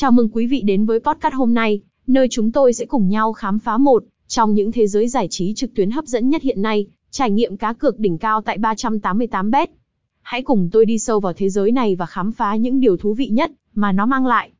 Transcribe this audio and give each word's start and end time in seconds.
Chào 0.00 0.12
mừng 0.12 0.28
quý 0.32 0.46
vị 0.46 0.62
đến 0.62 0.86
với 0.86 1.00
podcast 1.00 1.34
hôm 1.34 1.54
nay, 1.54 1.80
nơi 2.06 2.28
chúng 2.30 2.52
tôi 2.52 2.72
sẽ 2.72 2.84
cùng 2.86 3.08
nhau 3.08 3.32
khám 3.32 3.58
phá 3.58 3.78
một 3.78 4.04
trong 4.28 4.54
những 4.54 4.72
thế 4.72 4.86
giới 4.86 5.08
giải 5.08 5.28
trí 5.30 5.54
trực 5.54 5.74
tuyến 5.74 5.90
hấp 5.90 6.04
dẫn 6.04 6.30
nhất 6.30 6.42
hiện 6.42 6.62
nay, 6.62 6.86
trải 7.10 7.30
nghiệm 7.30 7.56
cá 7.56 7.72
cược 7.72 7.98
đỉnh 7.98 8.18
cao 8.18 8.40
tại 8.40 8.58
388bet. 8.58 9.66
Hãy 10.22 10.42
cùng 10.42 10.68
tôi 10.72 10.86
đi 10.86 10.98
sâu 10.98 11.20
vào 11.20 11.32
thế 11.32 11.48
giới 11.48 11.72
này 11.72 11.96
và 11.96 12.06
khám 12.06 12.32
phá 12.32 12.56
những 12.56 12.80
điều 12.80 12.96
thú 12.96 13.14
vị 13.14 13.28
nhất 13.28 13.50
mà 13.74 13.92
nó 13.92 14.06
mang 14.06 14.26
lại. 14.26 14.50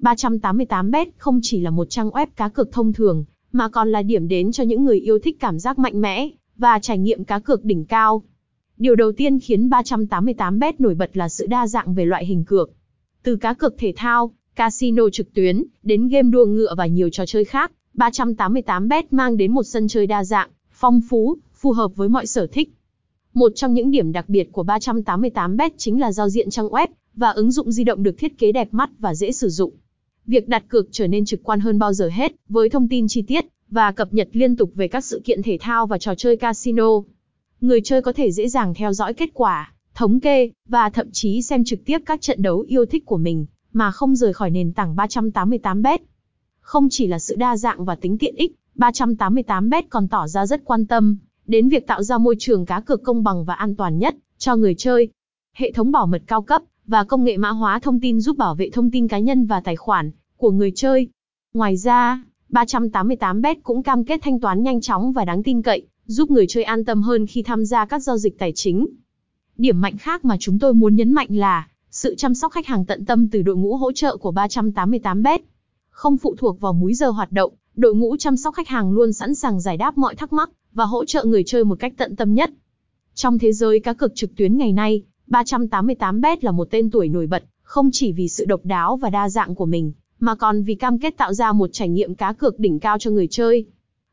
388bet 0.00 1.06
không 1.16 1.40
chỉ 1.42 1.60
là 1.60 1.70
một 1.70 1.90
trang 1.90 2.10
web 2.10 2.26
cá 2.36 2.48
cược 2.48 2.72
thông 2.72 2.92
thường, 2.92 3.24
mà 3.52 3.68
còn 3.68 3.88
là 3.88 4.02
điểm 4.02 4.28
đến 4.28 4.52
cho 4.52 4.64
những 4.64 4.84
người 4.84 5.00
yêu 5.00 5.18
thích 5.18 5.36
cảm 5.40 5.58
giác 5.58 5.78
mạnh 5.78 6.00
mẽ 6.00 6.28
và 6.56 6.78
trải 6.78 6.98
nghiệm 6.98 7.24
cá 7.24 7.38
cược 7.38 7.64
đỉnh 7.64 7.84
cao. 7.84 8.22
Điều 8.76 8.94
đầu 8.94 9.12
tiên 9.12 9.38
khiến 9.40 9.68
388bet 9.68 10.72
nổi 10.78 10.94
bật 10.94 11.16
là 11.16 11.28
sự 11.28 11.46
đa 11.46 11.66
dạng 11.66 11.94
về 11.94 12.04
loại 12.04 12.26
hình 12.26 12.44
cược. 12.44 12.70
Từ 13.22 13.36
cá 13.36 13.54
cược 13.54 13.78
thể 13.78 13.92
thao, 13.96 14.32
casino 14.58 15.10
trực 15.12 15.34
tuyến, 15.34 15.64
đến 15.82 16.08
game 16.08 16.30
đua 16.30 16.46
ngựa 16.46 16.74
và 16.76 16.86
nhiều 16.86 17.10
trò 17.10 17.26
chơi 17.26 17.44
khác, 17.44 17.72
388bet 17.94 19.02
mang 19.10 19.36
đến 19.36 19.52
một 19.52 19.62
sân 19.62 19.88
chơi 19.88 20.06
đa 20.06 20.24
dạng, 20.24 20.48
phong 20.72 21.00
phú, 21.10 21.36
phù 21.54 21.72
hợp 21.72 21.96
với 21.96 22.08
mọi 22.08 22.26
sở 22.26 22.46
thích. 22.46 22.72
Một 23.34 23.52
trong 23.54 23.74
những 23.74 23.90
điểm 23.90 24.12
đặc 24.12 24.28
biệt 24.28 24.52
của 24.52 24.64
388bet 24.64 25.70
chính 25.76 26.00
là 26.00 26.12
giao 26.12 26.28
diện 26.28 26.50
trang 26.50 26.68
web 26.68 26.86
và 27.14 27.30
ứng 27.30 27.50
dụng 27.50 27.72
di 27.72 27.84
động 27.84 28.02
được 28.02 28.18
thiết 28.18 28.38
kế 28.38 28.52
đẹp 28.52 28.68
mắt 28.70 28.90
và 28.98 29.14
dễ 29.14 29.32
sử 29.32 29.48
dụng. 29.48 29.72
Việc 30.26 30.48
đặt 30.48 30.64
cược 30.68 30.88
trở 30.90 31.06
nên 31.06 31.24
trực 31.24 31.42
quan 31.42 31.60
hơn 31.60 31.78
bao 31.78 31.92
giờ 31.92 32.08
hết, 32.08 32.32
với 32.48 32.68
thông 32.68 32.88
tin 32.88 33.08
chi 33.08 33.22
tiết 33.22 33.46
và 33.70 33.92
cập 33.92 34.14
nhật 34.14 34.28
liên 34.32 34.56
tục 34.56 34.70
về 34.74 34.88
các 34.88 35.04
sự 35.04 35.20
kiện 35.24 35.42
thể 35.42 35.58
thao 35.60 35.86
và 35.86 35.98
trò 35.98 36.14
chơi 36.14 36.36
casino. 36.36 36.88
Người 37.60 37.80
chơi 37.84 38.02
có 38.02 38.12
thể 38.12 38.30
dễ 38.30 38.48
dàng 38.48 38.74
theo 38.74 38.92
dõi 38.92 39.14
kết 39.14 39.30
quả, 39.34 39.72
thống 39.94 40.20
kê 40.20 40.50
và 40.68 40.90
thậm 40.90 41.10
chí 41.12 41.42
xem 41.42 41.64
trực 41.64 41.84
tiếp 41.84 41.98
các 42.06 42.20
trận 42.20 42.42
đấu 42.42 42.60
yêu 42.60 42.86
thích 42.86 43.06
của 43.06 43.16
mình 43.16 43.46
mà 43.72 43.90
không 43.90 44.16
rời 44.16 44.32
khỏi 44.32 44.50
nền 44.50 44.72
tảng 44.72 44.96
388bet. 44.96 45.98
Không 46.60 46.88
chỉ 46.90 47.06
là 47.06 47.18
sự 47.18 47.36
đa 47.36 47.56
dạng 47.56 47.84
và 47.84 47.94
tính 47.94 48.18
tiện 48.18 48.34
ích, 48.34 48.54
388bet 48.76 49.82
còn 49.90 50.08
tỏ 50.08 50.26
ra 50.26 50.46
rất 50.46 50.64
quan 50.64 50.86
tâm 50.86 51.16
đến 51.46 51.68
việc 51.68 51.86
tạo 51.86 52.02
ra 52.02 52.18
môi 52.18 52.36
trường 52.38 52.66
cá 52.66 52.80
cược 52.80 53.02
công 53.02 53.24
bằng 53.24 53.44
và 53.44 53.54
an 53.54 53.76
toàn 53.76 53.98
nhất 53.98 54.16
cho 54.38 54.56
người 54.56 54.74
chơi. 54.74 55.08
Hệ 55.52 55.72
thống 55.72 55.92
bảo 55.92 56.06
mật 56.06 56.22
cao 56.26 56.42
cấp 56.42 56.62
và 56.86 57.04
công 57.04 57.24
nghệ 57.24 57.36
mã 57.36 57.50
hóa 57.50 57.78
thông 57.78 58.00
tin 58.00 58.20
giúp 58.20 58.36
bảo 58.36 58.54
vệ 58.54 58.70
thông 58.70 58.90
tin 58.90 59.08
cá 59.08 59.18
nhân 59.18 59.46
và 59.46 59.60
tài 59.60 59.76
khoản 59.76 60.10
của 60.36 60.50
người 60.50 60.72
chơi. 60.74 61.08
Ngoài 61.54 61.76
ra, 61.76 62.24
388bet 62.50 63.54
cũng 63.62 63.82
cam 63.82 64.04
kết 64.04 64.20
thanh 64.22 64.40
toán 64.40 64.62
nhanh 64.62 64.80
chóng 64.80 65.12
và 65.12 65.24
đáng 65.24 65.42
tin 65.42 65.62
cậy, 65.62 65.86
giúp 66.06 66.30
người 66.30 66.46
chơi 66.48 66.64
an 66.64 66.84
tâm 66.84 67.02
hơn 67.02 67.26
khi 67.26 67.42
tham 67.42 67.64
gia 67.64 67.86
các 67.86 67.98
giao 67.98 68.18
dịch 68.18 68.38
tài 68.38 68.52
chính. 68.54 68.86
Điểm 69.56 69.80
mạnh 69.80 69.96
khác 69.98 70.24
mà 70.24 70.36
chúng 70.40 70.58
tôi 70.58 70.74
muốn 70.74 70.96
nhấn 70.96 71.12
mạnh 71.12 71.28
là 71.30 71.68
sự 72.00 72.14
chăm 72.14 72.34
sóc 72.34 72.52
khách 72.52 72.66
hàng 72.66 72.84
tận 72.84 73.04
tâm 73.04 73.28
từ 73.28 73.42
đội 73.42 73.56
ngũ 73.56 73.76
hỗ 73.76 73.92
trợ 73.92 74.16
của 74.16 74.32
388bet. 74.32 75.38
Không 75.90 76.16
phụ 76.16 76.34
thuộc 76.38 76.60
vào 76.60 76.72
múi 76.72 76.94
giờ 76.94 77.10
hoạt 77.10 77.32
động, 77.32 77.52
đội 77.76 77.94
ngũ 77.94 78.16
chăm 78.16 78.36
sóc 78.36 78.54
khách 78.54 78.68
hàng 78.68 78.92
luôn 78.92 79.12
sẵn 79.12 79.34
sàng 79.34 79.60
giải 79.60 79.76
đáp 79.76 79.98
mọi 79.98 80.14
thắc 80.14 80.32
mắc 80.32 80.50
và 80.72 80.84
hỗ 80.84 81.04
trợ 81.04 81.24
người 81.24 81.42
chơi 81.46 81.64
một 81.64 81.78
cách 81.78 81.92
tận 81.96 82.16
tâm 82.16 82.34
nhất. 82.34 82.50
Trong 83.14 83.38
thế 83.38 83.52
giới 83.52 83.80
cá 83.80 83.92
cược 83.92 84.14
trực 84.14 84.36
tuyến 84.36 84.56
ngày 84.56 84.72
nay, 84.72 85.02
388bet 85.28 86.36
là 86.40 86.50
một 86.50 86.68
tên 86.70 86.90
tuổi 86.90 87.08
nổi 87.08 87.26
bật, 87.26 87.44
không 87.62 87.90
chỉ 87.92 88.12
vì 88.12 88.28
sự 88.28 88.44
độc 88.44 88.60
đáo 88.64 88.96
và 88.96 89.10
đa 89.10 89.28
dạng 89.28 89.54
của 89.54 89.66
mình, 89.66 89.92
mà 90.20 90.34
còn 90.34 90.62
vì 90.62 90.74
cam 90.74 90.98
kết 90.98 91.16
tạo 91.16 91.32
ra 91.32 91.52
một 91.52 91.70
trải 91.72 91.88
nghiệm 91.88 92.14
cá 92.14 92.32
cược 92.32 92.58
đỉnh 92.58 92.78
cao 92.78 92.98
cho 92.98 93.10
người 93.10 93.26
chơi. 93.30 93.64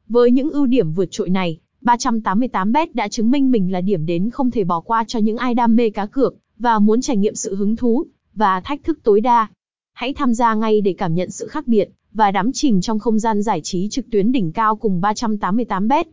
Với 0.08 0.32
những 0.32 0.52
ưu 0.52 0.66
điểm 0.66 0.92
vượt 0.92 1.08
trội 1.12 1.30
này, 1.30 1.60
388bet 1.82 2.88
đã 2.94 3.08
chứng 3.08 3.32
minh 3.32 3.52
mình 3.52 3.72
là 3.72 3.82
điểm 3.82 4.06
đến 4.06 4.30
không 4.30 4.52
thể 4.52 4.64
bỏ 4.64 4.80
qua 4.80 5.04
cho 5.08 5.20
những 5.20 5.38
ai 5.38 5.54
đam 5.54 5.76
mê 5.76 5.90
cá 5.90 6.06
cược 6.06 6.36
và 6.60 6.80
muốn 6.80 7.02
trải 7.02 7.18
nghiệm 7.18 7.36
sự 7.36 7.56
hứng 7.56 7.76
thú 7.76 8.06
và 8.34 8.60
thách 8.60 8.84
thức 8.84 9.00
tối 9.04 9.22
đa. 9.22 9.48
Hãy 9.94 10.14
tham 10.14 10.34
gia 10.34 10.54
ngay 10.54 10.82
để 10.82 10.94
cảm 10.98 11.16
nhận 11.16 11.32
sự 11.32 11.48
khác 11.48 11.68
biệt 11.68 11.90
và 12.14 12.32
đắm 12.32 12.52
chìm 12.54 12.82
trong 12.82 13.00
không 13.00 13.20
gian 13.20 13.42
giải 13.42 13.62
trí 13.62 13.88
trực 13.90 14.06
tuyến 14.12 14.32
đỉnh 14.32 14.52
cao 14.52 14.76
cùng 14.76 15.02
388bet. 15.02 16.04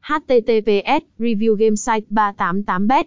https 0.00 1.04
review 1.18 1.54
game 1.54 1.76
site 1.76 2.06
388bet 2.10 3.04